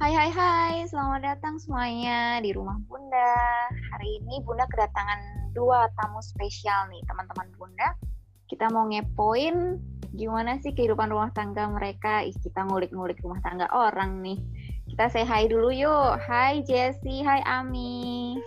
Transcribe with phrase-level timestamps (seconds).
[0.00, 3.36] Hai hai hai, selamat datang semuanya di rumah Bunda.
[3.68, 7.92] Hari ini Bunda kedatangan dua tamu spesial nih, teman-teman Bunda.
[8.48, 9.76] Kita mau ngepoin
[10.16, 12.24] gimana sih kehidupan rumah tangga mereka.
[12.24, 14.40] Ih, kita ngulik-ngulik rumah tangga orang nih.
[14.88, 16.16] Kita say hi dulu yuk.
[16.24, 18.40] Hai Jessie, hai Ami.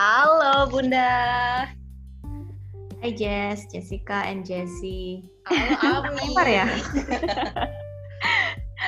[0.00, 1.68] Halo Bunda.
[3.04, 5.20] Hai Jess, Jessica and Jessie.
[5.52, 6.32] Halo Ami.
[6.32, 6.64] Lempar ya?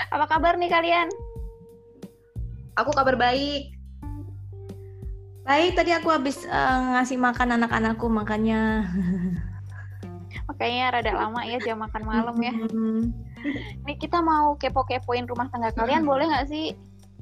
[0.09, 1.13] Apa kabar nih kalian?
[2.81, 3.77] Aku kabar baik.
[5.45, 8.89] Baik, tadi aku habis eh, ngasih makan anak-anakku, makanya
[10.49, 12.53] Makanya rada lama ya jam makan malam ya.
[12.53, 13.13] Hmm,
[13.85, 16.73] Nih kita mau kepo-kepoin rumah tangga kalian, boleh nggak sih?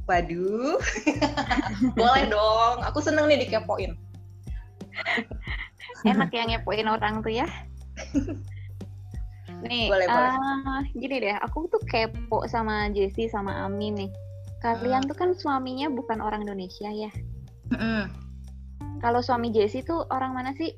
[0.09, 0.81] Waduh.
[2.01, 2.81] Boleh dong.
[2.89, 3.93] Aku seneng nih dikepoin.
[6.09, 7.47] enak ya ngepoin orang tuh ya.
[9.69, 10.33] Nih, Boleh, boleh.
[10.39, 14.11] ah, gini deh, aku tuh kepo sama Jessie sama Ami nih.
[14.59, 15.11] Kalian Hmm.
[15.11, 17.11] tuh kan suaminya bukan orang Indonesia ya.
[17.71, 18.11] Mm-mm.
[18.99, 20.75] Kalau suami Jessie tuh orang mana sih?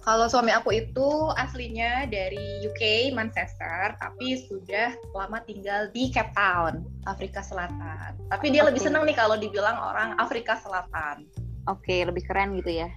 [0.00, 6.80] Kalau suami aku itu aslinya dari UK, Manchester, tapi sudah lama tinggal di Cape Town,
[7.04, 8.16] Afrika Selatan.
[8.32, 8.88] Tapi dia lebih Oke.
[8.88, 11.28] seneng nih kalau dibilang orang Afrika Selatan.
[11.68, 12.88] Oke, lebih keren gitu ya.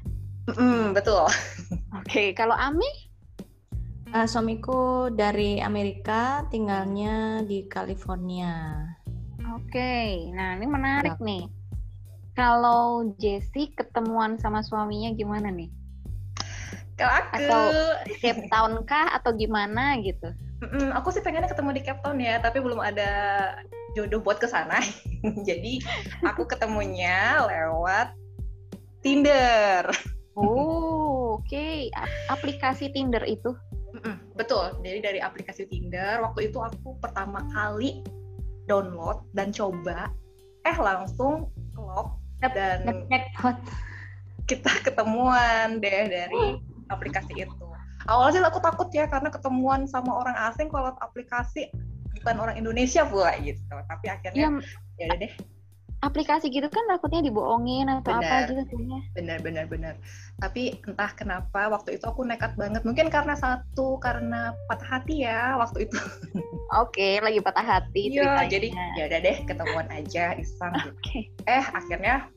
[0.47, 1.27] Mm-mm, betul.
[1.99, 2.87] Oke, kalau Ami?
[4.07, 8.79] eh, suamiku dari Amerika, tinggalnya di California.
[9.73, 11.49] Oke, nah ini menarik nih.
[12.38, 15.73] Kalau Jessie ketemuan sama suaminya gimana nih?
[16.93, 17.73] Kalau aku, Atau-
[18.21, 20.29] Cape Town kah atau gimana gitu?
[20.61, 23.09] Mm-mm, aku sih pengennya ketemu di Cape Town ya, tapi belum ada
[23.97, 24.77] jodoh buat ke sana.
[25.49, 25.81] Jadi
[26.21, 28.13] aku ketemunya lewat
[29.01, 29.89] Tinder.
[30.38, 30.53] Oh,
[31.41, 31.89] oke.
[31.97, 33.57] A- Aplikasi Tinder itu.
[33.97, 34.77] Mm-mm, betul.
[34.85, 38.05] Jadi dari aplikasi Tinder, waktu itu aku pertama kali
[38.66, 40.11] download dan coba,
[40.64, 42.84] eh langsung klop dan
[44.50, 46.59] kita ketemuan deh dari
[46.91, 47.66] aplikasi itu.
[48.03, 51.72] Awalnya sih aku takut ya karena ketemuan sama orang asing kalau aplikasi
[52.19, 53.63] bukan orang Indonesia pula gitu.
[53.68, 54.47] Tapi Ya, akhirnya
[55.00, 55.34] ya udah deh,
[56.03, 58.41] aplikasi gitu kan takutnya dibohongin atau apa Benar.
[58.52, 59.00] gitu kayaknya.
[59.16, 59.94] benar benar benar.
[60.44, 62.84] Tapi entah kenapa waktu itu aku nekat banget.
[62.84, 65.96] Mungkin karena satu karena patah hati ya waktu itu.
[66.84, 68.68] Oke, lagi patah hati Iya, jadi
[69.00, 70.91] ya udah deh ketemuan aja iseng gitu.
[70.91, 71.19] Oke.
[71.47, 72.28] Eh akhirnya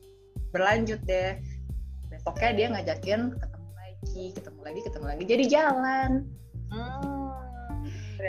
[0.55, 1.35] berlanjut deh.
[2.07, 5.23] Besoknya dia ngajakin ketemu lagi, ketemu lagi, ketemu lagi.
[5.27, 6.11] Jadi jalan.
[6.67, 7.16] Hmm,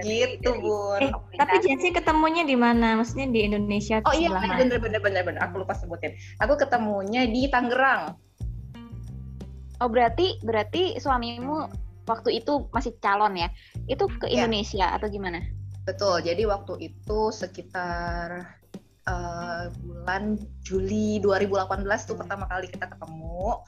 [0.05, 1.01] Gitu, Bun.
[1.01, 2.97] Eh, tapi Jessie ketemunya di mana?
[3.01, 5.41] Maksudnya di Indonesia Oh iya, bener bener bener bener.
[5.43, 6.15] Aku lupa sebutin.
[6.39, 8.15] Aku ketemunya di Tangerang.
[9.79, 11.71] Oh, berarti berarti suamimu
[12.11, 13.49] waktu itu masih calon ya?
[13.87, 14.45] Itu ke Iya.
[14.45, 15.39] Indonesia atau gimana?
[15.87, 16.21] Betul.
[16.27, 18.59] Jadi waktu itu sekitar
[19.09, 23.63] eh, bulan Juli 2018 tuh pertama kali kita ketemu.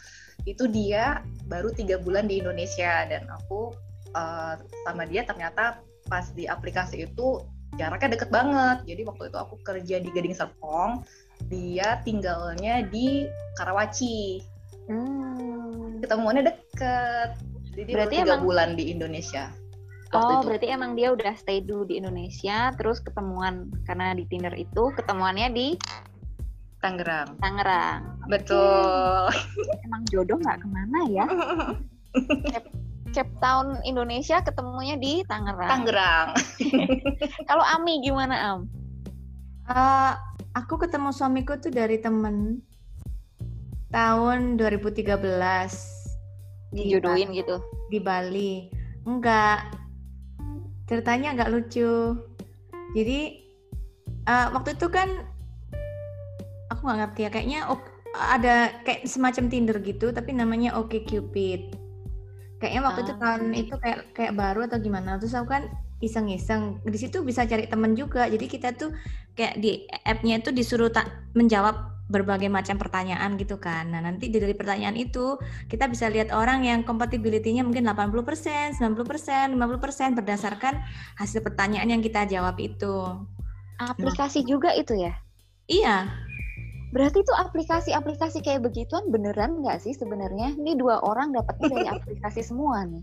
[0.45, 3.71] Itu dia baru tiga bulan di Indonesia dan aku
[4.13, 4.55] eh,
[4.85, 5.79] sama dia ternyata
[6.11, 7.47] pas di aplikasi itu
[7.79, 8.83] jaraknya deket banget.
[8.85, 11.07] Jadi waktu itu aku kerja di Gading Serpong,
[11.47, 14.43] dia tinggalnya di Karawaci.
[14.91, 16.03] Hmm.
[16.03, 17.39] Ketemuannya deket.
[17.71, 19.55] Jadi Berarti tiga emang- bulan di Indonesia.
[20.11, 20.51] Oh, itu.
[20.51, 25.55] berarti emang dia udah stay dulu di Indonesia, terus ketemuan karena di Tinder itu ketemuannya
[25.55, 25.79] di
[26.83, 27.39] Tangerang.
[27.39, 28.19] Tangerang.
[28.27, 29.31] Betul.
[29.87, 31.27] Emang jodoh nggak ke mana ya?
[33.11, 35.71] Cape Town Indonesia ketemunya di Tangerang.
[35.71, 36.29] Tangerang.
[37.49, 38.61] Kalau Ami gimana Am?
[39.67, 40.13] Eh,
[40.55, 42.63] aku ketemu suamiku tuh dari temen
[43.91, 45.19] tahun 2013
[46.71, 47.59] di Dijodohin gitu.
[47.91, 48.71] di Bali.
[49.03, 49.75] Enggak.
[50.87, 52.15] Ceritanya agak lucu.
[52.95, 53.21] Jadi
[54.27, 55.11] eh, waktu itu kan
[56.71, 61.79] aku nggak ngerti ya kayaknya ok- ada kayak semacam Tinder gitu tapi namanya Oke Cupid.
[62.61, 63.21] Kayaknya waktu itu Ah.
[63.25, 65.17] tahun itu kayak kayak baru atau gimana.
[65.17, 65.65] Terus aku kan
[66.05, 68.29] iseng-iseng di situ bisa cari temen juga.
[68.29, 68.93] Jadi kita tuh
[69.33, 73.87] kayak di app-nya itu disuruh tak menjawab berbagai macam pertanyaan gitu kan.
[73.95, 75.39] Nah, nanti dari pertanyaan itu
[75.71, 80.83] kita bisa lihat orang yang compatibility-nya mungkin 80%, 90%, 50% berdasarkan
[81.17, 83.25] hasil pertanyaan yang kita jawab itu.
[83.79, 85.15] Aplikasi juga itu ya?
[85.71, 86.11] Iya,
[86.91, 90.59] Berarti itu aplikasi-aplikasi kayak begituan beneran nggak sih sebenarnya?
[90.59, 93.03] Ini dua orang dapetnya dari aplikasi semua nih.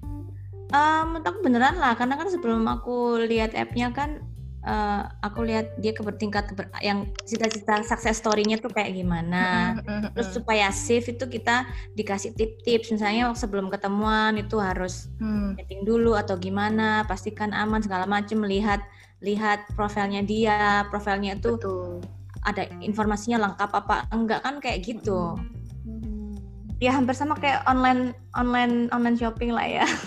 [1.08, 4.20] menurut aku beneran lah karena kan sebelum aku lihat app-nya kan
[4.68, 9.80] eh, aku lihat dia kebertingkat keber- yang cita-cita success story-nya tuh kayak gimana.
[10.12, 11.64] Terus supaya safe itu kita
[11.96, 15.56] dikasih tip-tips misalnya waktu sebelum ketemuan itu harus Hmm.
[15.56, 18.84] setting dulu atau gimana, pastikan aman segala macam lihat
[19.24, 22.04] lihat profilnya dia, profilnya itu Betul.
[22.48, 25.36] Ada informasinya lengkap apa enggak kan kayak gitu.
[25.84, 26.32] Hmm.
[26.80, 29.86] Ya hampir sama kayak online online online shopping lah ya.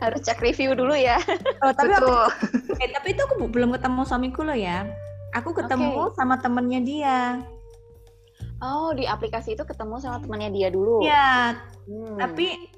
[0.00, 1.20] Harus cek review dulu ya.
[1.60, 2.14] Oh, tapi aku,
[2.78, 4.86] eh, tapi itu aku belum ketemu suamiku loh ya.
[5.34, 7.18] Aku ketemu sama temennya dia.
[8.62, 11.02] Oh, di aplikasi itu ketemu sama temannya dia dulu.
[11.02, 12.16] Iya, Hmm.
[12.16, 12.70] tapi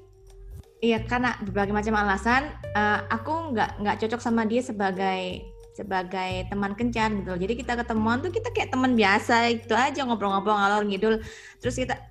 [0.83, 6.73] iya karena berbagai macam alasan eh, aku nggak nggak cocok sama dia sebagai sebagai teman
[6.73, 7.37] kencan gitu.
[7.37, 11.21] Jadi kita ketemuan tuh kita kayak teman biasa itu aja ngobrol-ngobrol ngalor ngidul.
[11.61, 12.01] Terus kita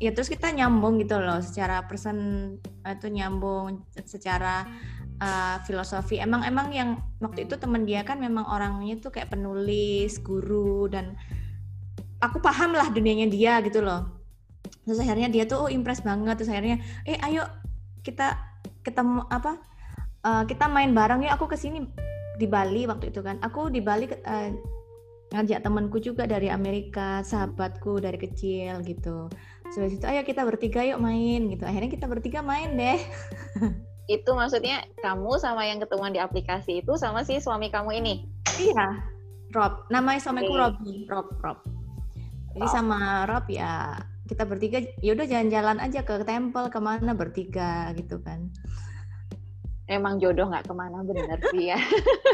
[0.00, 2.16] ya terus kita nyambung gitu loh secara person
[2.88, 4.64] eh, itu nyambung secara
[5.20, 6.16] eh, filosofi.
[6.16, 11.12] Emang emang yang waktu itu teman dia kan memang orangnya tuh kayak penulis, guru dan
[12.24, 14.08] aku paham lah dunianya dia gitu loh.
[14.88, 17.44] Terus akhirnya dia tuh oh, impress banget terus akhirnya eh ayo
[18.00, 18.40] kita
[18.80, 19.60] ketemu apa
[20.24, 23.40] eh, kita main bareng ya aku ke sini di Bali waktu itu kan.
[23.40, 24.50] Aku di Bali eh,
[25.32, 29.32] ngajak temanku juga dari Amerika sahabatku dari kecil gitu.
[29.72, 31.64] Habis itu ayo kita bertiga yuk main gitu.
[31.64, 33.00] Akhirnya kita bertiga main deh.
[34.10, 38.14] Itu maksudnya kamu sama yang ketemuan di aplikasi itu sama si suami kamu ini.
[38.58, 38.98] iya
[39.54, 39.86] Rob.
[39.94, 40.52] Namanya suamiku.
[40.58, 41.06] Robby.
[41.06, 41.62] Rob Rob.
[42.52, 43.94] Jadi sama Rob ya
[44.26, 48.48] kita bertiga yaudah jalan-jalan aja ke temple ke mana bertiga gitu kan
[49.92, 51.76] Emang jodoh nggak ke mana bener sih ya.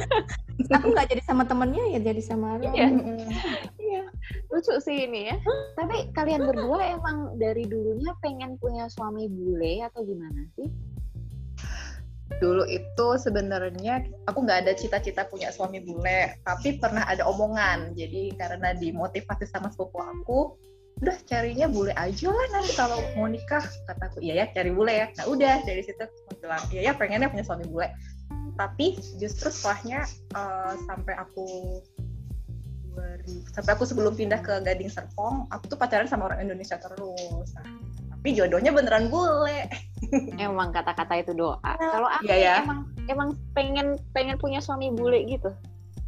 [0.78, 2.86] aku nggak jadi sama temennya ya jadi sama Iya.
[3.78, 4.02] Iya,
[4.54, 5.36] lucu sih ini ya.
[5.74, 10.70] Tapi kalian berdua emang dari dulunya pengen punya suami bule atau gimana sih?
[12.38, 17.98] Dulu itu sebenarnya aku nggak ada cita-cita punya suami bule, tapi pernah ada omongan.
[17.98, 20.54] Jadi karena dimotivasi sama sepupu aku,
[20.98, 23.62] udah carinya bule aja lah nanti kalau mau nikah.
[23.86, 25.06] Kataku, iya ya cari bule ya.
[25.14, 27.88] Nah udah dari situ aku bilang, iya ya pengennya punya suami bule.
[28.58, 30.02] Tapi justru setelahnya
[30.34, 31.78] eh, sampai aku
[32.98, 37.48] 2000 sampai aku sebelum pindah ke Gading Serpong, aku tuh pacaran sama orang Indonesia terus.
[37.54, 37.64] Nah,
[38.18, 39.70] tapi jodohnya beneran bule.
[40.42, 41.62] Emang kata-kata itu doa.
[41.62, 42.54] Kalau aku Iya ya.
[42.66, 45.54] emang emang pengen pengen punya suami bule gitu.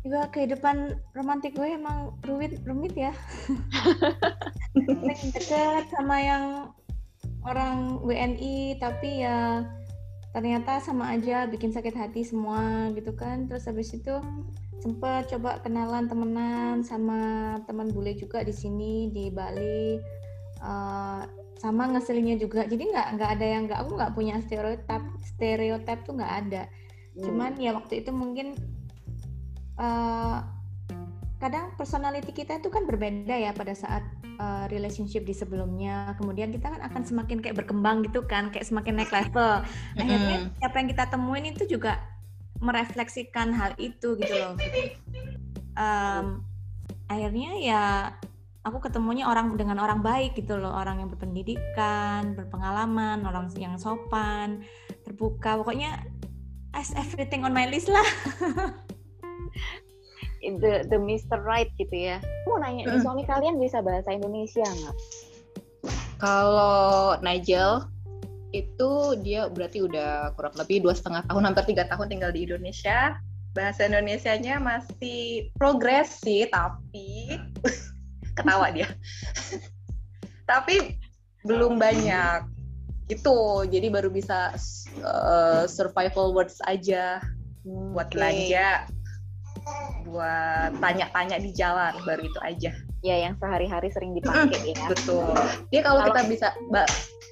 [0.00, 3.12] Juga kehidupan romantis gue emang rumit rumit ya.
[5.36, 6.44] Deket sama yang
[7.44, 9.64] orang WNI tapi ya
[10.30, 13.44] ternyata sama aja bikin sakit hati semua gitu kan.
[13.44, 14.14] Terus habis itu
[14.80, 17.20] sempet coba kenalan temenan sama
[17.68, 20.00] teman bule juga di sini di Bali.
[20.60, 21.22] Eh,
[21.60, 22.64] sama ngeselinnya juga.
[22.64, 26.62] Jadi nggak nggak ada yang nggak aku nggak punya stereotip stereotip tuh nggak ada.
[27.20, 28.56] Cuman ya waktu itu mungkin
[29.80, 30.38] eh,
[31.40, 36.12] kadang personality kita itu kan berbeda ya pada saat eh, relationship di sebelumnya.
[36.20, 39.64] Kemudian kita kan akan semakin kayak berkembang gitu kan kayak semakin naik level.
[39.96, 40.64] Akhirnya Mm-mm.
[40.64, 41.98] apa yang kita temuin itu juga
[42.60, 44.54] merefleksikan hal itu gitu loh.
[45.80, 46.44] Em,
[47.08, 47.84] akhirnya ya
[48.60, 50.76] aku ketemunya orang dengan orang baik gitu loh.
[50.76, 54.60] Orang yang berpendidikan berpengalaman orang yang sopan
[55.08, 55.56] terbuka.
[55.56, 56.04] Pokoknya
[56.76, 58.06] as everything on my list lah
[60.40, 61.40] the the Mr.
[61.40, 62.18] Right gitu ya.
[62.48, 63.04] Mau nanya nih Mm.
[63.04, 64.96] suami kalian bisa bahasa Indonesia nggak?
[66.20, 67.84] Kalau Nigel
[68.50, 68.90] itu
[69.22, 73.14] dia berarti udah kurang lebih dua setengah tahun hampir tiga tahun tinggal di Indonesia
[73.54, 77.38] bahasa Indonesianya masih progres sih tapi
[78.38, 78.90] ketawa dia
[80.50, 80.98] tapi
[81.46, 82.46] belum banyak
[83.10, 84.54] gitu jadi baru bisa
[85.02, 87.22] uh, survival words aja
[87.66, 88.18] buat Oke.
[88.18, 88.86] belanja
[90.04, 94.84] buat tanya-tanya di jalan baru itu aja Ya yang sehari-hari sering dipakai ya.
[94.92, 95.32] Betul.
[95.72, 96.84] Dia kalau Kalau- kita bisa ba-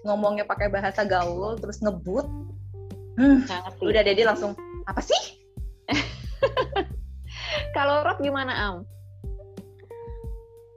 [0.08, 2.24] ngomongnya pakai bahasa gaul terus ngebut,
[3.20, 3.44] hmm,
[3.84, 4.56] udah deh dia langsung
[4.88, 5.20] apa sih?
[7.76, 8.76] Kalau Rob gimana Am?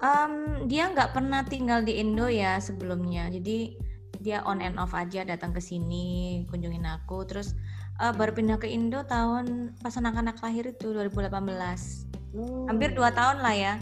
[0.04, 0.34] Em,
[0.68, 3.72] dia nggak pernah tinggal di Indo ya sebelumnya jadi
[4.20, 7.54] dia on and off aja datang ke sini kunjungin aku terus
[8.02, 12.64] eh, baru pindah ke Indo tahun pas anak-anak lahir itu 2018 Hmm.
[12.64, 13.74] hampir dua tahun lah ya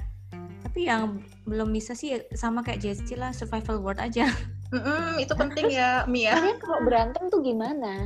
[0.66, 4.26] tapi yang belum bisa sih sama kayak Jessie lah survival word aja
[4.70, 6.38] Mm-mm, itu penting ya, Mia.
[6.38, 8.06] Kalian kalau berantem tuh gimana?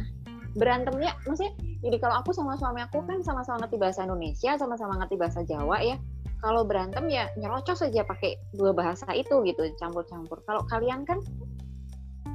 [0.56, 1.52] Berantemnya, maksudnya,
[1.84, 5.84] jadi kalau aku sama suami aku kan sama-sama ngerti bahasa Indonesia, sama-sama ngerti bahasa Jawa
[5.84, 6.00] ya.
[6.40, 10.40] Kalau berantem ya nyerocos aja pakai dua bahasa itu gitu, campur-campur.
[10.48, 11.20] Kalau kalian kan,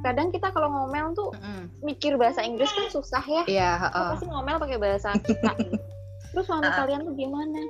[0.01, 1.69] kadang kita kalau ngomel tuh Mm-mm.
[1.81, 3.43] mikir bahasa Inggris kan susah ya.
[3.45, 4.09] Iya, Kita heeh.
[4.15, 5.53] pasti ngomel pakai bahasa kita.
[6.33, 6.77] Terus suami Ah.
[6.77, 7.61] kalian tuh gimana?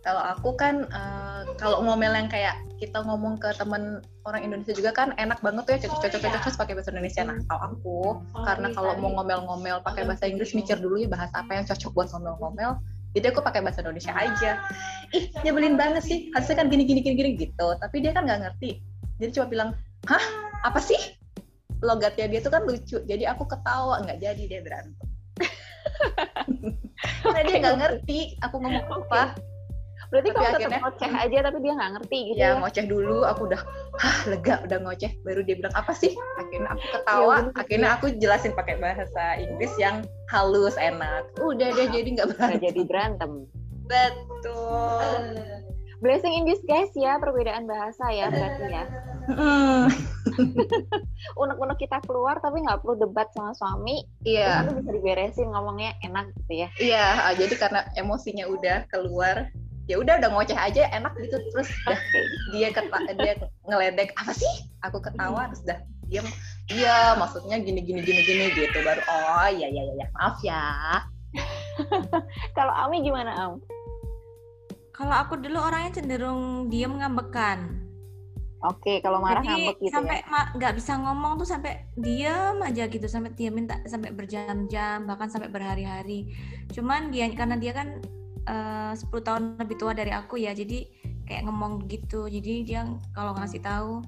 [0.00, 4.92] Kalau aku kan eh, kalau ngomel yang kayak kita ngomong ke temen orang Indonesia juga
[4.92, 7.22] kan enak banget tuh ya cocok-cocok-cocok pakai bahasa Indonesia.
[7.24, 7.96] Nah, kalau aku
[8.38, 12.08] karena kalau mau ngomel-ngomel pakai bahasa Inggris mikir dulu ya bahasa apa yang cocok buat
[12.10, 12.76] ngomel-ngomel.
[13.14, 14.58] jadi aku pakai bahasa Indonesia aja
[15.14, 18.42] ih nyebelin banget sih harusnya kan gini gini gini gini gitu tapi dia kan nggak
[18.42, 18.82] ngerti
[19.22, 19.70] jadi cuma bilang
[20.10, 20.18] hah
[20.66, 20.98] apa sih
[21.80, 25.08] logatnya dia tuh kan lucu jadi aku ketawa nggak jadi dia berantem.
[27.24, 29.34] Karena dia nggak ngerti aku ngomong apa.
[30.12, 32.60] Berarti Tapi kamu tetap akhirnya- ngoceh aja tapi dia nggak ngerti gitu ya ya.
[32.60, 33.60] ngoceh dulu aku udah
[33.98, 35.10] hah lega udah ngoceh.
[35.20, 36.12] Baru dia bilang apa sih?
[36.38, 37.54] Akhirnya aku ketawa bener.
[37.58, 41.26] akhirnya aku jelasin pakai bahasa Inggris yang halus enak.
[41.36, 42.62] Udah deh jadi nggak Nggak berantem.
[42.62, 43.32] Jadi berantem.
[43.84, 45.24] betul.
[45.98, 48.84] Blessing in disguise ya perbedaan bahasa ya berarti ya.
[51.40, 54.04] Unek-unek kita keluar tapi nggak perlu debat sama suami.
[54.26, 56.68] iya Itu bisa diberesin ngomongnya enak gitu ya.
[56.80, 59.48] iya ah, jadi karena emosinya udah keluar
[59.84, 62.20] ya udah udah ngoceh aja enak gitu terus dah Oke.
[62.56, 63.34] dia keta dia
[63.68, 64.48] ngeledek apa sih
[64.80, 66.24] aku ketawa terus dah diam
[66.72, 70.64] iya maksudnya gini gini gini gini gitu baru oh iya iya iya maaf ya
[72.56, 73.52] Kalau Ami gimana Am?
[74.94, 77.83] Kalau aku dulu orangnya cenderung diem ngambekan.
[78.64, 80.24] Oke, kalau marah Jadi ngambek gitu sampai ya.
[80.32, 85.28] ma- nggak bisa ngomong tuh sampai diem aja gitu sampai dia minta sampai berjam-jam bahkan
[85.28, 86.32] sampai berhari-hari.
[86.72, 88.00] Cuman dia karena dia kan
[88.48, 90.88] eh, 10 tahun lebih tua dari aku ya jadi
[91.28, 92.28] kayak ngomong gitu.
[92.28, 94.00] Jadi dia kalau ngasih tahu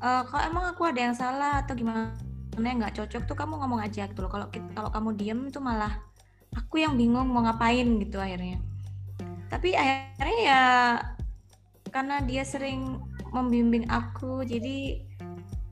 [0.00, 2.16] eh kalau emang aku ada yang salah atau gimana
[2.56, 4.30] nggak cocok tuh kamu ngomong aja gitu loh.
[4.32, 4.46] Kalau
[4.76, 6.00] kalau kamu diem tuh malah
[6.56, 8.60] aku yang bingung mau ngapain gitu akhirnya.
[9.52, 10.62] Tapi akhirnya ya
[11.90, 15.06] karena dia sering membimbing aku jadi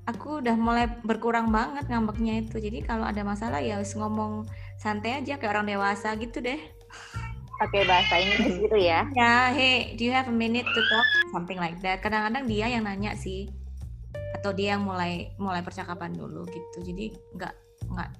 [0.08, 2.56] aku udah mulai berkurang banget ngambeknya itu.
[2.56, 4.48] Jadi kalau ada masalah ya harus ngomong
[4.80, 6.56] santai aja kayak orang dewasa gitu deh.
[7.58, 9.04] Pakai bahasa Inggris gitu ya.
[9.12, 11.06] ya hey do you have a minute to talk?
[11.34, 12.00] Something like that.
[12.00, 13.52] Kadang-kadang dia yang nanya sih.
[14.40, 16.78] Atau dia yang mulai mulai percakapan dulu gitu.
[16.88, 17.54] Jadi nggak
[17.92, 18.10] nggak.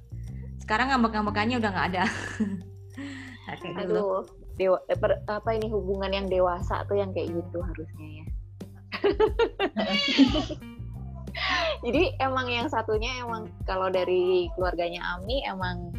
[0.61, 2.05] Sekarang ngambek-ngambekannya udah nggak ada.
[3.81, 8.26] Aduh, dewa, eh, per- apa ini hubungan yang dewasa tuh yang kayak gitu harusnya ya.
[11.86, 15.94] Jadi emang yang satunya emang kalau dari keluarganya Ami emang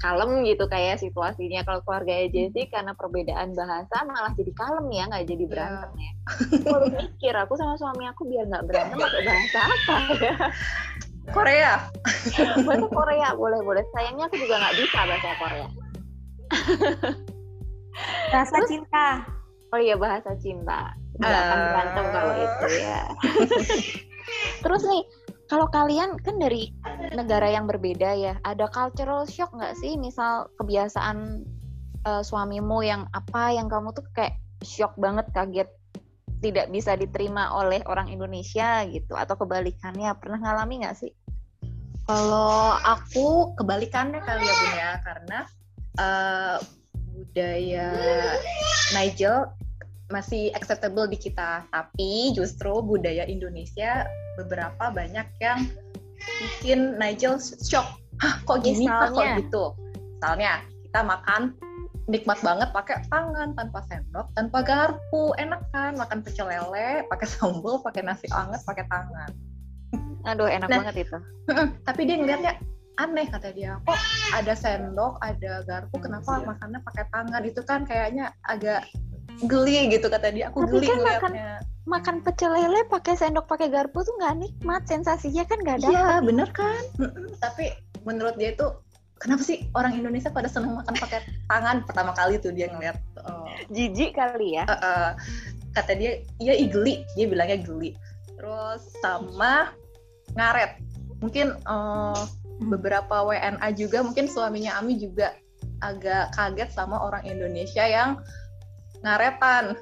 [0.00, 1.62] kalem gitu kayak situasinya.
[1.62, 6.12] Kalau keluarganya Jessie karena perbedaan bahasa malah jadi kalem ya, nggak jadi berantem ya.
[6.26, 10.34] Aku baru mikir aku sama suami aku biar nggak berantem pakai bahasa apa ya?
[11.30, 11.72] Korea
[12.66, 13.84] Bahasa Korea boleh boleh.
[13.94, 15.68] Sayangnya aku juga nggak bisa bahasa Korea.
[18.30, 19.06] rasa Terus- cinta
[19.72, 20.92] Oh iya bahasa cinta.
[21.16, 21.64] Nggak akan Ah.
[21.72, 23.02] berantem kalau itu ya.
[24.68, 25.02] Terus nih,
[25.48, 26.76] kalau kalian kan dari
[27.16, 29.96] negara yang berbeda ya, ada cultural shock nggak sih?
[29.96, 31.40] Misal kebiasaan
[32.04, 35.72] eh, suamimu yang apa yang kamu tuh kayak shock banget, kaget,
[36.44, 41.16] tidak bisa diterima oleh orang Indonesia gitu, atau kebalikannya pernah ngalami nggak sih?
[42.04, 45.38] Kalau aku kebalikannya kali ya Bun ya karena
[45.96, 46.56] eh,
[47.12, 47.92] budaya
[48.96, 49.48] Nigel
[50.12, 54.04] masih acceptable di kita, tapi justru budaya Indonesia
[54.36, 55.64] beberapa banyak yang
[56.40, 57.96] bikin Nigel shock.
[58.20, 58.84] Hah, kok gini?
[58.86, 59.72] Kok gitu?
[60.20, 61.42] Misalnya kita makan
[62.10, 65.96] nikmat banget pakai tangan tanpa sendok, tanpa garpu, enak kan?
[65.96, 69.30] Makan pecel lele, pakai sambal, pakai nasi anget, pakai tangan.
[70.28, 70.86] Aduh enak Nah.
[70.86, 71.18] banget itu.
[71.82, 72.52] Tapi dia ngeliatnya
[73.02, 73.78] aneh kata dia.
[73.82, 73.98] Kok
[74.32, 77.42] ada sendok ada garpu kenapa makannya pakai tangan?
[77.42, 78.86] Itu kan kayaknya agak
[79.44, 80.50] geli gitu kata dia.
[80.50, 81.50] Aku Tapi geli kan makan- ngeliatnya.
[81.82, 85.88] Makan pecel lele pakai sendok pakai garpu tuh nggak nikmat, sensasinya kan nggak ada.
[85.90, 86.78] iya bener kan?
[86.94, 87.74] Mm-mm, tapi
[88.06, 88.70] menurut dia itu
[89.18, 91.82] kenapa sih orang Indonesia pada seneng makan pakai tangan?
[91.82, 94.64] Pertama kali tuh dia ngeliat oh, Jijik kali ya.
[94.64, 95.10] eh, eh,
[95.74, 97.02] kata dia iya ih, geli.
[97.18, 97.98] Dia bilangnya geli.
[98.38, 99.74] Terus sama
[100.38, 100.78] ngaret.
[101.18, 102.20] Mungkin eh,
[102.66, 105.34] beberapa WNA juga mungkin suaminya Ami juga
[105.82, 108.22] agak kaget sama orang Indonesia yang
[109.02, 109.74] ngaretan.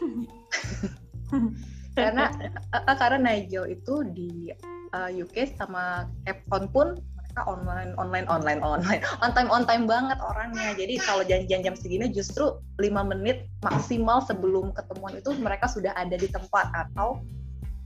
[1.98, 2.30] Karena
[2.70, 4.48] eh, karena Nigel itu di
[4.94, 6.94] eh, UK sama Epon pun
[7.30, 9.02] mereka online online online online.
[9.22, 10.74] On time on time banget orangnya.
[10.74, 16.18] Jadi kalau janjian jam segini justru lima menit maksimal sebelum ketemuan itu mereka sudah ada
[16.18, 17.22] di tempat atau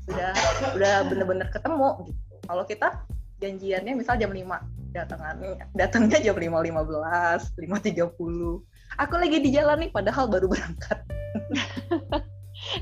[0.09, 0.33] sudah
[0.77, 2.35] udah bener-bener ketemu gitu.
[2.45, 2.89] Kalau kita
[3.39, 10.31] janjiannya misal jam 5 datangannya datangnya jam 5.15 5.30 aku lagi di jalan nih padahal
[10.31, 10.99] baru berangkat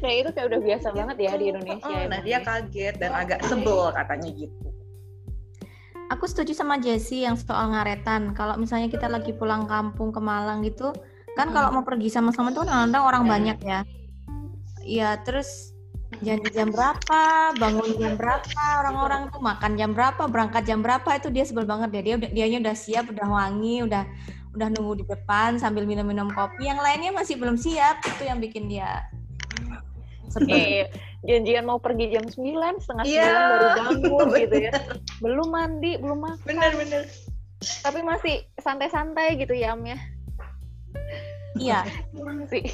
[0.04, 1.88] Nah itu kayak udah biasa banget ya di Indonesia.
[1.88, 2.40] Heeh, nah dia ya.
[2.44, 4.68] kaget dan agak sebel katanya gitu
[6.12, 8.36] Aku setuju sama Jessie yang soal ngaretan.
[8.36, 10.92] Kalau misalnya kita lagi pulang kampung ke Malang gitu,
[11.40, 13.32] kan kalau mau pergi sama-sama tuh kan kadang-kadang orang Hmm.
[13.32, 13.80] banyak ya.
[14.84, 15.71] Iya, terus
[16.20, 17.22] janji jam berapa,
[17.56, 21.88] bangun jam berapa, orang-orang tuh makan jam berapa, berangkat jam berapa itu dia sebel banget
[21.96, 22.02] dia.
[22.02, 24.04] Dia udah dianya udah siap, udah wangi, udah
[24.52, 26.68] udah nunggu di depan sambil minum-minum kopi.
[26.68, 28.04] Yang lainnya masih belum siap.
[28.04, 29.08] Itu yang bikin dia
[30.32, 30.52] sebel.
[30.52, 30.84] Eh,
[31.24, 33.28] janjian mau pergi jam 9, setengah Iya.
[33.28, 34.40] 9 baru bangun Bener.
[34.44, 34.72] gitu ya.
[35.20, 36.44] Belum mandi, belum makan.
[36.48, 37.02] Bener-bener.
[37.62, 39.98] Tapi masih santai-santai gitu ya, Am ya.
[41.62, 41.80] Iya,
[42.50, 42.64] sih.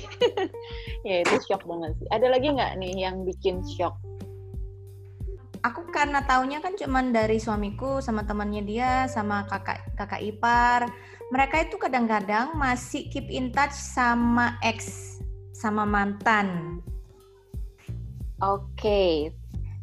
[1.08, 2.08] ya itu shock banget sih.
[2.08, 3.96] Ada lagi nggak nih yang bikin shock?
[5.62, 10.86] aku karena taunya kan cuman dari suamiku sama temannya dia sama kakak kakak ipar.
[11.28, 15.18] Mereka itu kadang-kadang masih keep in touch sama ex
[15.52, 16.80] sama mantan.
[18.40, 19.34] Oke.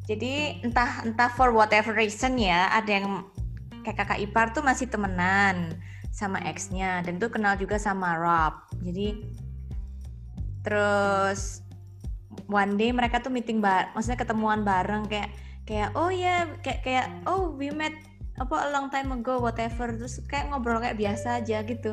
[0.06, 3.26] Jadi entah entah for whatever reason ya, ada yang
[3.86, 5.78] kayak kakak ipar tuh masih temenan
[6.16, 8.56] sama ex-nya dan tuh kenal juga sama Rob.
[8.80, 9.20] Jadi
[10.64, 11.60] terus
[12.48, 15.36] one day mereka tuh meeting bar, maksudnya ketemuan bareng kayak
[15.68, 17.92] kayak oh ya kayak kayak oh we met
[18.40, 21.92] apa a long time ago whatever terus kayak ngobrol kayak biasa aja gitu.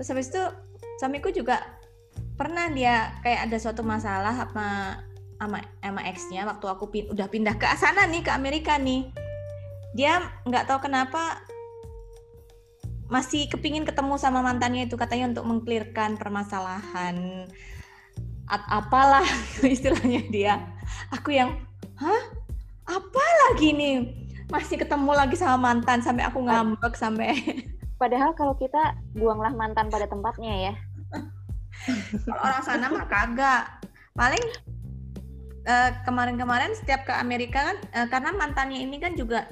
[0.00, 0.42] Terus habis itu
[0.96, 1.60] suamiku juga
[2.40, 4.96] pernah dia kayak ada suatu masalah apa
[5.36, 9.08] sama sama ex-nya waktu aku pin- udah pindah ke sana nih ke Amerika nih
[9.92, 11.40] dia nggak tahu kenapa
[13.10, 17.46] masih kepingin ketemu sama mantannya itu katanya untuk mengklirkan permasalahan
[18.46, 19.26] at apalah
[19.66, 20.54] istilahnya dia
[21.10, 21.58] aku yang
[21.98, 22.22] hah
[22.86, 23.96] apa lagi nih
[24.50, 27.34] masih ketemu lagi sama mantan sampai aku ngambek sampai
[28.00, 30.74] Padahal kalau kita buanglah mantan pada tempatnya ya.
[32.24, 33.84] Kalau orang sana mah kagak.
[34.16, 34.40] Paling
[35.68, 39.44] eh, kemarin-kemarin setiap ke Amerika kan eh, karena mantannya ini kan juga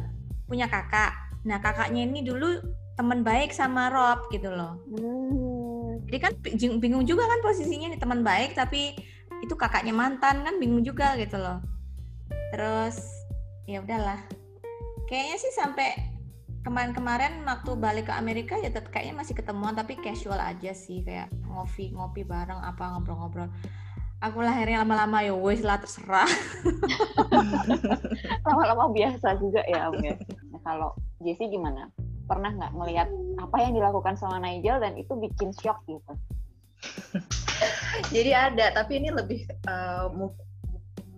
[0.49, 1.12] punya kakak.
[1.45, 2.57] Nah, kakaknya ini dulu
[2.99, 4.83] teman baik sama Rob gitu loh.
[4.90, 6.02] Hmm.
[6.11, 8.99] Jadi kan bi- bingung juga kan posisinya nih teman baik tapi
[9.38, 11.62] itu kakaknya mantan kan bingung juga gitu loh.
[12.50, 12.99] Terus
[13.71, 14.19] ya udahlah.
[15.07, 15.95] Kayaknya sih sampai
[16.67, 21.31] kemarin-kemarin waktu balik ke Amerika ya tetap kayaknya masih ketemuan tapi casual aja sih kayak
[21.47, 23.47] ngopi ngopi bareng apa ngobrol-ngobrol.
[24.19, 26.26] Aku lah akhirnya lama-lama ya wes lah terserah.
[28.50, 30.19] Lama-lama biasa juga ya, Om ya.
[30.50, 30.91] Nah, kalau
[31.23, 31.87] Jessie gimana?
[32.28, 33.08] Pernah nggak melihat
[33.41, 36.12] apa yang dilakukan sama Nigel dan itu bikin shock gitu?
[38.14, 39.49] Jadi ada, tapi ini lebih
[40.14, 40.36] mu-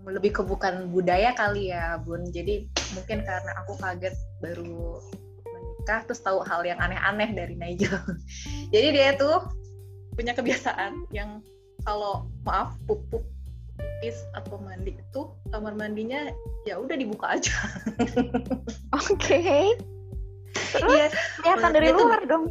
[0.08, 2.30] lebih ke bukan budaya kali ya, Bun.
[2.32, 5.02] Jadi mungkin karena aku kaget baru
[5.50, 7.92] menikah terus tahu hal yang aneh-aneh dari Nigel.
[8.72, 9.44] Jadi dia tuh
[10.16, 11.44] punya kebiasaan yang
[11.84, 13.24] kalau maaf pupuk
[14.00, 15.20] pipis atau mandi itu
[15.52, 16.32] kamar mandinya
[16.64, 17.52] ya udah dibuka aja.
[19.12, 19.76] Oke.
[20.54, 20.90] Terus?
[20.90, 21.06] Iya,
[21.42, 22.44] kelihatan dari luar dong.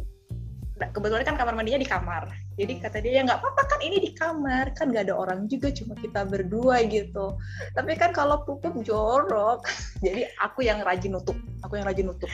[0.80, 2.24] Nah, kebetulan kan kamar mandinya di kamar.
[2.56, 4.72] Jadi kata dia ya nggak apa-apa kan ini di kamar.
[4.72, 7.36] Kan nggak ada orang juga cuma kita berdua gitu.
[7.76, 9.68] Tapi kan kalau pupuk jorok.
[10.04, 11.36] Jadi aku yang rajin nutup.
[11.68, 12.32] Aku yang rajin nutup.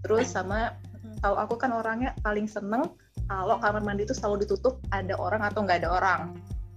[0.00, 0.72] Terus sama
[1.20, 2.88] tahu aku kan orangnya paling seneng
[3.28, 6.22] kalau kamar mandi itu selalu ditutup ada orang atau nggak ada orang.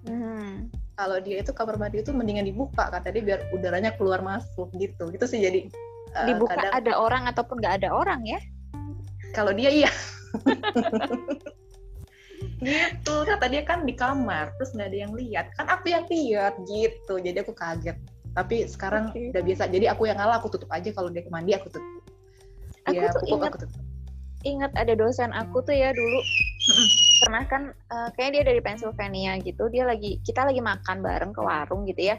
[0.02, 0.66] Hmm.
[0.98, 5.10] kalau dia itu kamar mandi itu mendingan dibuka kata dia biar udaranya keluar masuk gitu.
[5.14, 5.70] Gitu sih jadi
[6.12, 8.40] eh, Dibuka kadang- ada orang ataupun nggak ada orang ya?
[9.32, 9.92] kalau dia iya.
[12.62, 13.16] Gitu.
[13.26, 15.46] Kata dia kan di kamar terus nggak ada yang lihat.
[15.58, 17.18] Kan aku yang lihat gitu.
[17.18, 17.98] Jadi aku kaget.
[18.38, 19.34] Tapi sekarang Oke.
[19.34, 19.64] udah biasa.
[19.70, 20.90] Jadi aku yang ngalah aku tutup aja.
[20.94, 21.86] Kalau dia mandi aku tutup.
[22.86, 23.82] Aku Dia tuh pupuk, ingat aku tutup.
[24.42, 26.20] ingat ada dosen aku tuh ya dulu.
[27.22, 29.64] Pernah kan eh, kayaknya dia dari Pennsylvania gitu.
[29.70, 32.18] Dia lagi kita lagi makan bareng ke warung gitu ya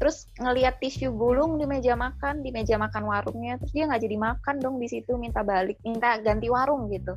[0.00, 4.16] terus ngelihat tisu gulung di meja makan di meja makan warungnya terus dia nggak jadi
[4.18, 7.12] makan dong di situ minta balik minta ganti warung gitu.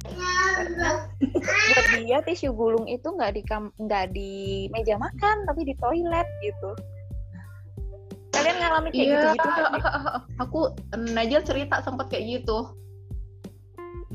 [0.55, 1.07] Karena
[1.43, 3.41] buat dia tisu gulung itu nggak di
[3.79, 4.33] nggak di
[4.71, 6.71] meja makan tapi di toilet gitu.
[8.35, 9.15] Kalian ngalamin kayak iya.
[9.15, 9.61] gitu gitu
[10.43, 10.59] aku
[11.15, 12.57] Najel cerita sempat kayak gitu.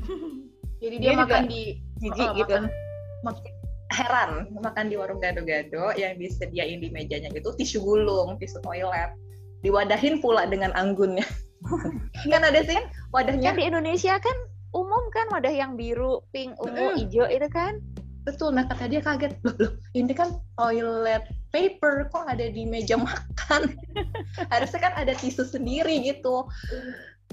[0.81, 2.53] Jadi dia, Dia makan di jijik Oh, gitu.
[2.57, 2.73] makan-
[3.21, 3.60] mak-
[3.91, 9.11] heran makan di warung gado-gado yang disediain di mejanya itu tisu gulung tisu toilet.
[9.61, 11.27] Diwadahin pula dengan anggunnya.
[12.31, 12.79] Kan ada sih
[13.13, 13.53] wadahnya.
[13.53, 14.33] Kan di Indonesia kan
[14.73, 16.97] umum kan wadah yang biru, pink, ungu, Mm.
[17.05, 17.77] hijau itu kan.
[18.21, 19.33] betul nah kata dia kaget.
[19.41, 23.73] Loh, loh ini kan toilet paper kok ada di meja makan?
[24.53, 26.45] Harusnya kan ada tisu sendiri gitu.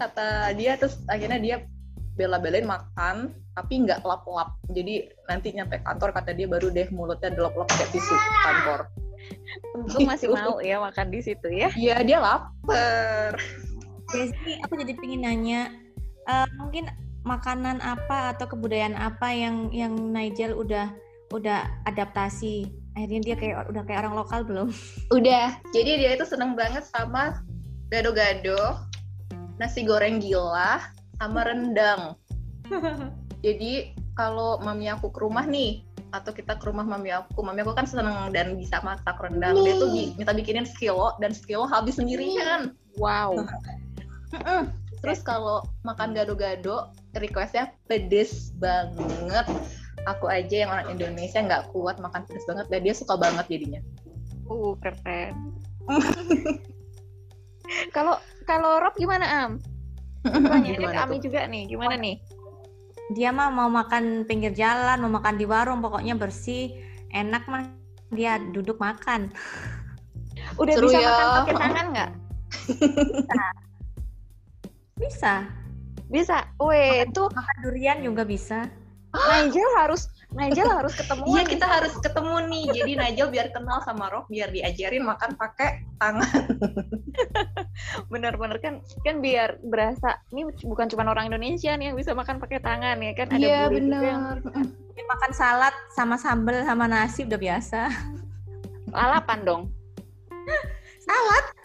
[0.01, 1.57] Kata dia terus akhirnya dia
[2.19, 7.71] bela-belain makan tapi nggak lap-lap jadi nanti nyampe kantor kata dia baru deh mulutnya delop-lop
[7.71, 8.91] kayak tisu kantor
[9.75, 10.37] Untung masih Gitu.
[10.39, 11.69] mau ya makan di situ ya.
[11.75, 13.37] Iya dia lapar
[14.09, 15.69] Jadi aku jadi pengen nanya,
[16.25, 16.89] eh, mungkin
[17.29, 20.89] makanan apa atau kebudayaan apa yang yang Nigel udah
[21.29, 24.69] udah adaptasi Akhirnya dia kayak udah kayak orang lokal belum?
[25.15, 25.55] Udah.
[25.71, 27.39] Jadi dia itu seneng banget sama
[27.95, 28.75] gado-gado,
[29.55, 30.83] nasi goreng gila,
[31.19, 32.15] sama rendang.
[33.47, 37.77] Jadi kalau mami aku ke rumah nih, atau kita ke rumah mami aku, mami aku
[37.77, 39.55] kan seneng dan bisa masak rendang.
[39.63, 42.75] Dia tuh minta bikinin sekilo dan sekilo habis sendirian.
[42.97, 43.47] Wow.
[45.05, 49.47] Terus kalau makan gado-gado, requestnya pedes banget.
[50.11, 53.81] Aku aja yang orang Indonesia nggak kuat makan pedes banget, dan dia suka banget jadinya.
[54.51, 55.35] Uh, keren.
[57.93, 58.17] Kalau
[58.49, 59.61] kalau Rob gimana Am?
[60.25, 62.19] Tanya ke Ami juga nih, gimana nih?
[63.15, 66.77] Dia mah mau makan pinggir jalan, mau makan di warung, pokoknya bersih,
[67.15, 67.73] enak mah
[68.13, 69.33] dia duduk makan.
[70.61, 71.09] Udah Seru bisa ya.
[71.09, 72.11] makan pakai tangan nggak?
[74.99, 75.35] Bisa.
[76.09, 76.37] Bisa.
[76.59, 78.67] Weh, itu Makan durian juga bisa.
[79.27, 81.25] Nigel harus Nigel harus ketemu.
[81.33, 82.65] Iya kita harus ketemu nih.
[82.69, 86.29] Jadi Nigel biar kenal sama Rob, biar diajarin makan pakai tangan.
[88.13, 92.61] bener-bener kan kan biar berasa ini bukan cuma orang Indonesia nih yang bisa makan pakai
[92.61, 94.67] tangan ya kan ada Iya juga yang benar.
[94.93, 97.89] Dia makan salad sama sambel sama nasi udah biasa.
[98.89, 99.63] lalapan dong.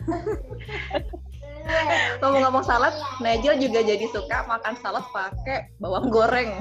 [2.19, 2.91] Ngomong-ngomong salad,
[3.23, 6.59] Nigel juga jadi suka makan salad pakai bawang goreng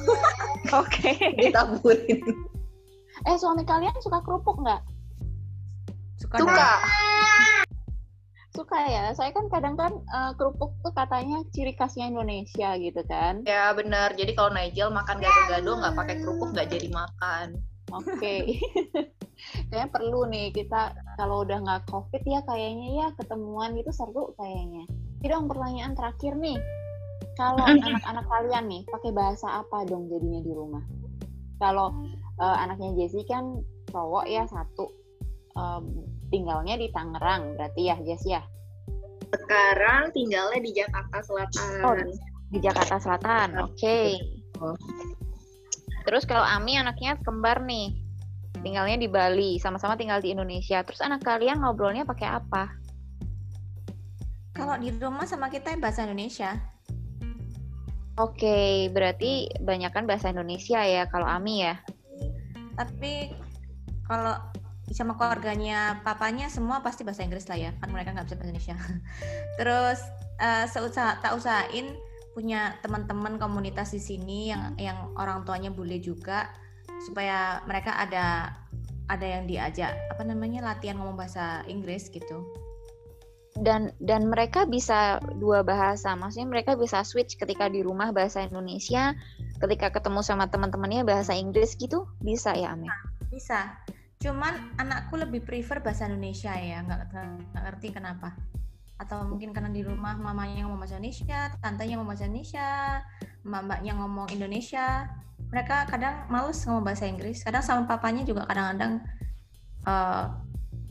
[0.80, 1.10] Oke.
[1.38, 2.22] ditaburin.
[3.28, 4.82] Eh suami kalian suka kerupuk nggak?
[6.18, 6.36] Suka.
[6.40, 6.70] Suka.
[8.52, 9.04] Suka ya.
[9.16, 13.44] Saya kan kadang kan eh, kerupuk tuh katanya ciri khasnya Indonesia gitu kan.
[13.48, 14.12] Ya benar.
[14.16, 17.60] Jadi kalau Nigel makan gado-gado nggak pakai kerupuk nggak jadi makan.
[17.92, 18.36] Oke.
[19.68, 24.86] Kayaknya perlu nih kita kalau udah nggak covid ya kayaknya ya ketemuan gitu seru kayaknya.
[25.18, 26.58] Jadi dong pertanyaan terakhir nih.
[27.36, 30.84] Kalau anak-anak kalian nih pakai bahasa apa dong jadinya di rumah?
[31.56, 31.94] Kalau
[32.40, 35.02] eh, anaknya Jessie kan cowok ya satu
[35.52, 35.84] Em,
[36.32, 38.40] tinggalnya di Tangerang berarti ya Jess ya
[39.32, 41.80] Sekarang tinggalnya di Jakarta Selatan.
[41.80, 41.96] Oh,
[42.52, 43.64] di Jakarta Selatan.
[43.64, 44.20] Oke.
[44.52, 44.76] Betul.
[46.04, 47.96] Terus kalau Ami anaknya kembar nih.
[48.60, 50.84] Tinggalnya di Bali, sama-sama tinggal di Indonesia.
[50.84, 52.76] Terus anak kalian ngobrolnya pakai apa?
[54.52, 56.52] Kalau di rumah sama kita bahasa Indonesia.
[58.20, 61.80] Oke, berarti banyakan bahasa Indonesia ya kalau Ami ya.
[62.76, 63.32] Tapi
[64.04, 64.36] kalau
[64.92, 68.76] sama keluarganya papanya semua pasti bahasa Inggris lah ya kan mereka nggak bisa bahasa Indonesia
[69.58, 70.00] terus
[70.36, 71.96] eh, seusaha tak usahain
[72.36, 76.52] punya teman-teman komunitas di sini yang yang orang tuanya bule juga
[77.08, 78.52] supaya mereka ada
[79.08, 82.48] ada yang diajak apa namanya latihan ngomong bahasa Inggris gitu
[83.52, 86.16] Dan dan mereka bisa dua bahasa.
[86.16, 89.12] Maksudnya mereka bisa switch ketika di rumah bahasa Indonesia,
[89.60, 92.08] ketika ketemu sama teman-temannya bahasa Inggris gitu.
[92.24, 92.88] Bisa ya, Ami?
[93.32, 93.80] bisa
[94.20, 97.10] cuman anakku lebih prefer bahasa Indonesia ya nggak
[97.56, 98.36] ngerti kenapa
[99.00, 102.68] atau mungkin karena di rumah mamanya ngomong bahasa Indonesia tantenya ngomong bahasa Indonesia
[103.42, 105.10] mbaknya ngomong Indonesia
[105.50, 109.02] mereka kadang males ngomong bahasa Inggris kadang sama papanya juga kadang-kadang
[109.90, 110.24] eh,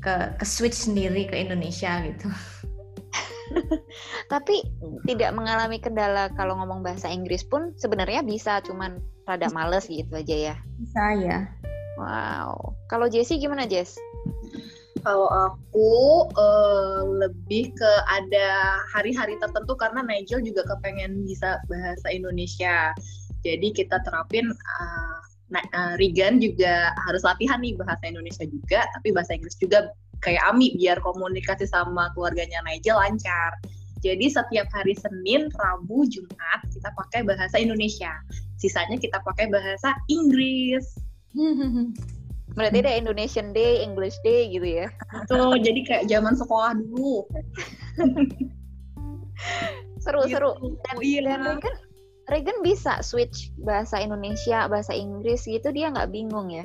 [0.02, 2.30] ke ke switch sendiri ke Indonesia gitu
[4.32, 4.64] Tapi
[5.04, 10.56] tidak mengalami kendala kalau ngomong bahasa Inggris pun sebenarnya bisa, cuman rada males gitu aja
[10.56, 10.56] ya.
[10.80, 11.40] bisa ya
[12.00, 12.74] Wow.
[12.88, 14.00] Kalau Jessie gimana, Jess?
[15.02, 15.92] Kalau aku
[16.34, 22.94] eh, lebih ke ada hari-hari tertentu karena Nigel juga kepengen bisa bahasa Indonesia.
[23.42, 25.18] Jadi kita terapin eh,
[25.52, 29.92] nah, eh, Regan juga harus latihan nih bahasa Indonesia juga, tapi bahasa Inggris juga
[30.24, 33.52] kayak Ami biar komunikasi sama keluarganya Nigel lancar.
[34.02, 38.10] Jadi setiap hari Senin, Rabu, Jumat kita pakai bahasa Indonesia.
[38.58, 40.98] Sisanya kita pakai bahasa Inggris.
[42.58, 44.88] Berarti ada Indonesian Day, English Day gitu ya?
[45.32, 47.24] Tuh, jadi kayak zaman sekolah dulu.
[50.04, 50.52] Seru-seru.
[50.60, 50.68] Gitu.
[50.84, 51.20] Dan, Iya.
[51.24, 51.76] dan Regan,
[52.32, 56.64] Regan bisa switch bahasa Indonesia, bahasa Inggris gitu, dia nggak bingung ya?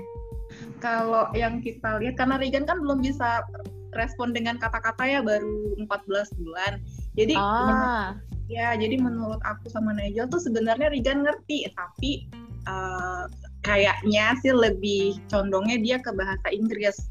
[0.78, 3.42] kalau yang kita lihat karena Regan kan belum bisa
[3.96, 6.78] respon dengan kata-kata ya baru 14 bulan.
[7.16, 8.14] Jadi Ah,
[8.46, 12.28] ya jadi menurut aku sama Nigel tuh sebenarnya Regan ngerti tapi
[12.66, 13.24] eh,
[13.62, 17.10] kayaknya sih lebih condongnya dia ke bahasa Inggris.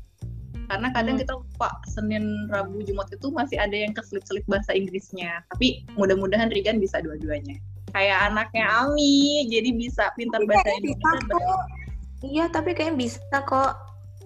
[0.65, 1.21] Karena kadang Hmm.
[1.21, 5.45] kita lupa Senin, Rabu, Jumat itu masih ada yang keselip-selip bahasa Inggrisnya.
[5.53, 7.59] Tapi mudah-mudahan Regan bisa dua-duanya.
[7.95, 9.15] Kayak anaknya Ami,
[9.47, 11.39] jadi bisa pintar bahasa kayaknya bisa Indonesia.
[11.39, 11.63] kok.
[12.19, 13.71] Iya, tapi kayaknya bisa kok.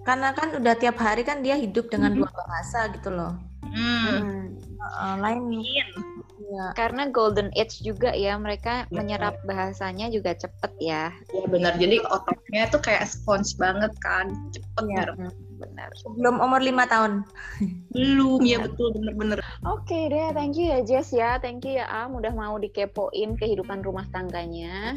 [0.02, 2.18] Karena kan udah tiap hari kan dia hidup dengan Mhm.
[2.18, 3.38] dua bahasa gitu loh.
[3.62, 4.10] Hmm.
[4.10, 4.42] hmm.
[5.22, 5.62] Lain.
[6.40, 6.66] Iya.
[6.74, 8.96] Karena golden age juga ya, mereka Betul.
[8.98, 11.14] menyerap bahasanya juga cepet ya.
[11.30, 15.14] ya benar jadi otaknya tuh kayak sponge banget kan cepet Iya.
[15.14, 15.16] nyerap.
[15.60, 15.92] Benar.
[16.00, 17.22] Sebelum umur lima tahun.
[17.92, 22.16] belum ya betul bener-bener Oke deh, thank you ya Jess ya, thank you ya Am
[22.16, 24.96] udah mau dikepoin kehidupan rumah tangganya.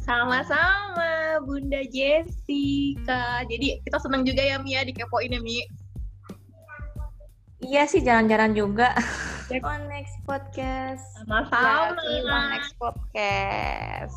[0.00, 5.60] sama-sama Bunda Jessica jadi kita seneng juga ya Mia dikepoin ya Mi
[7.60, 8.96] Iya sih, jalan-jalan juga.
[9.52, 11.04] On next podcast.
[11.20, 14.16] Sama-sama on next podcast.